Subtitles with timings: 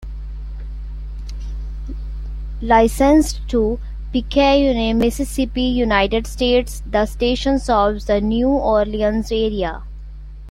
[2.59, 3.79] Licensed to
[4.11, 9.83] Picayune, Mississippi, United States, the station serves the New Orleans area.